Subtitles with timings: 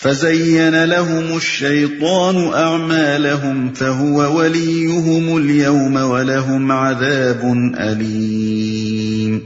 [0.00, 7.44] فزين لهم الشيطان اعمالهم فهو وليهم اليوم ولهم عذاب
[7.84, 9.38] اليم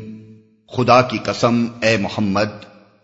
[0.70, 2.56] خدا کی قسم، اے محمد،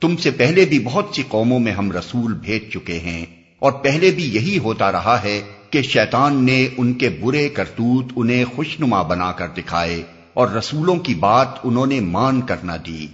[0.03, 3.23] تم سے پہلے بھی بہت سی قوموں میں ہم رسول بھیج چکے ہیں،
[3.63, 5.37] اور پہلے بھی یہی ہوتا رہا ہے
[5.71, 10.03] کہ شیطان نے ان کے برے کرتوت انہیں خوشنما بنا کر دکھائے،
[10.35, 13.07] اور رسولوں کی بات انہوں نے مان کر نہ دی۔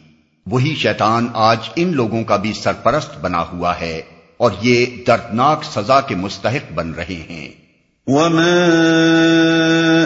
[0.46, 4.00] وہی شیطان آج ان لوگوں کا بھی سرپرست بنا ہوا ہے۔
[4.42, 7.48] اور یہ دردناک سزا کے مستحق بن رہے ہیں۔
[8.06, 8.66] وما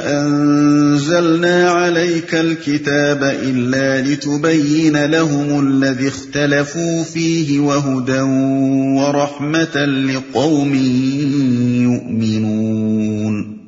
[0.04, 8.18] انزلنا عليك الكتاب الا لتبين لهم الذي اختلفوا فيه وهدى
[9.00, 10.74] ورحمه لقوم
[11.82, 13.58] يؤمنون۔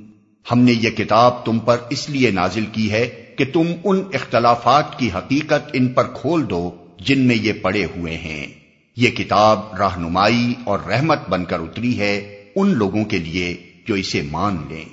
[0.53, 4.99] ہم نے یہ کتاب تم پر اس لیے نازل کی ہے کہ تم ان اختلافات
[4.99, 8.57] کی حقیقت ان پر کھول دو جن میں یہ پڑے ہوئے ہیں۔
[9.00, 14.22] یہ کتاب رہنمائی اور رحمت بن کر اتری ہے ان لوگوں کے لیے جو اسے
[14.22, 14.84] مان لیں۔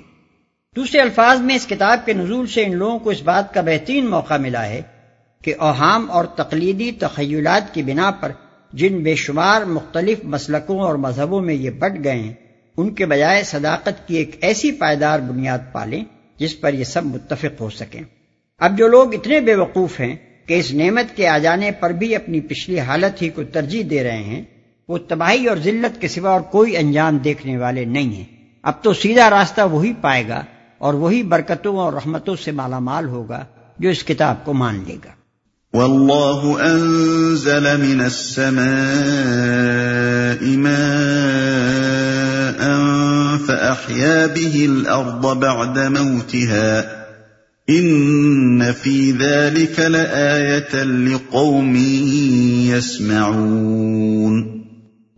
[0.76, 4.06] دوسرے الفاظ میں اس کتاب کے نزول سے ان لوگوں کو اس بات کا بہترین
[4.06, 4.82] موقع ملا ہے
[5.44, 8.32] کہ اوہام اور تقلیدی تخیلات کی بنا پر
[8.72, 12.34] جن بے شمار مختلف مسلکوں اور مذہبوں میں یہ بٹ گئے ہیں،
[12.76, 16.04] ان کے بجائے صداقت کی ایک ایسی پائیدار بنیاد پالیں
[16.36, 18.02] جس پر یہ سب متفق ہو سکیں۔
[18.58, 20.16] اب جو لوگ اتنے بے وقوف ہیں
[20.46, 24.04] کہ اس نعمت کے آ جانے پر بھی اپنی پچھلی حالت ہی کو ترجیح دے
[24.04, 24.42] رہے ہیں،
[24.88, 28.24] وہ تباہی اور ذلت کے سوا اور کوئی انجام دیکھنے والے نہیں ہیں۔
[28.62, 30.42] اب تو سیدھا راستہ وہی پائے گا
[30.78, 33.44] اور وہی برکتوں اور رحمتوں سے مالا مال ہوگا
[33.78, 35.10] جو اس کتاب کو مان لے گا۔
[35.72, 38.66] واللہ انزل من السماء
[40.46, 41.06] ماء
[43.46, 47.05] فأحيا به الأرض بعد موتها۔
[47.68, 51.76] ان في ذلك لآية لقوم
[52.74, 54.62] يسمعون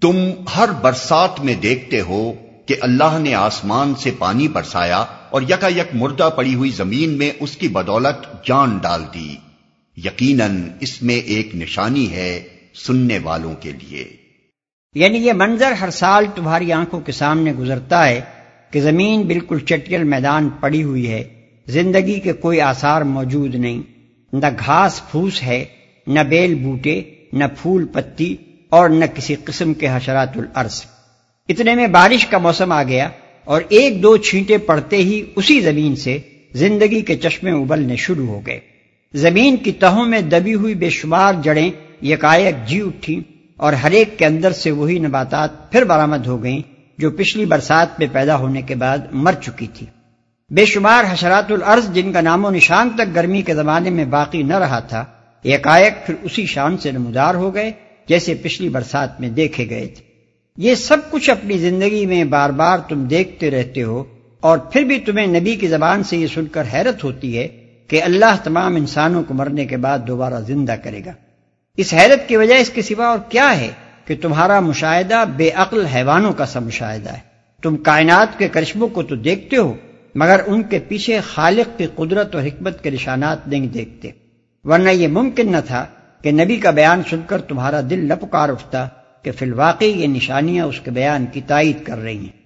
[0.01, 0.17] تم
[0.57, 2.33] ہر برسات میں دیکھتے ہو
[2.67, 7.31] کہ اللہ نے آسمان سے پانی برسایا اور یکا یک مردہ پڑی ہوئی زمین میں
[7.41, 9.37] اس کی بدولت جان ڈال دی۔
[9.97, 12.43] یقیناً اس میں ایک نشانی ہے
[12.87, 14.05] سننے والوں کے لیے۔
[14.95, 18.21] یعنی یہ منظر ہر سال تمہاری آنکھوں کے سامنے گزرتا ہے
[18.71, 21.38] کہ زمین بالکل چٹیل میدان پڑی ہوئی ہے۔
[21.69, 23.83] زندگی کے کوئی آثار موجود نہیں۔
[24.33, 25.65] نہ گھاس پھوس ہے،
[26.07, 27.01] نہ بیل بوٹے،
[27.33, 28.37] نہ پھول پتی
[28.69, 30.83] اور نہ کسی قسم کے حشرات الارض
[31.49, 33.09] اتنے میں بارش کا موسم آ گیا
[33.45, 36.19] اور ایک دو چھینٹے پڑتے ہی اسی زمین سے
[36.53, 38.61] زندگی کے چشمے ابلنے شروع ہو گئے۔
[39.15, 41.71] زمین کی تہوں میں دبی ہوئی بے شمار جڑیں
[42.03, 43.21] یکایک جی اٹھی
[43.57, 46.61] اور ہر ایک کے اندر سے وہی نباتات پھر برامد ہو گئیں
[46.99, 49.87] جو پچھلی برسات میں پیدا ہونے کے بعد مر چکی تھی
[50.51, 54.43] بے شمار حشرات الارض جن کا نام و نشان تک گرمی کے زمانے میں باقی
[54.43, 55.05] نہ رہا تھا
[55.45, 57.71] یکایک پھر اسی شان سے نمودار ہو گئے
[58.07, 60.05] جیسے پچھلی برسات میں دیکھے گئے تھے۔
[60.57, 64.05] یہ سب کچھ اپنی زندگی میں بار بار تم دیکھتے رہتے ہو
[64.41, 67.49] اور پھر بھی تمہیں نبی کی زبان سے یہ سن کر حیرت ہوتی ہے
[67.89, 71.13] کہ اللہ تمام انسانوں کو مرنے کے بعد دوبارہ زندہ کرے گا۔
[71.77, 73.71] اس حیرت کی وجہ اس کے سوا اور کیا ہے
[74.05, 77.21] کہ تمہارا مشاہدہ بے عقل حیوانوں کا سا مشاہدہ ہے۔
[77.63, 79.75] تم کائنات کے کرشموں کو تو دیکھتے ہو
[80.15, 84.11] مگر ان کے پیچھے خالق کی قدرت اور حکمت کے نشانات نہیں دیکھتے۔
[84.65, 85.87] ورنہ یہ ممکن نہ تھا
[86.23, 88.89] کہ نبی کا بیان سن کر تمہارا دل لپکار اٹھتا
[89.23, 92.38] کہ فی الواقع یہ نشانیاں اس کے بیان کی تائید کر رہی ہیں۔